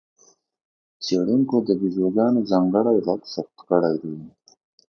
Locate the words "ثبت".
3.33-3.57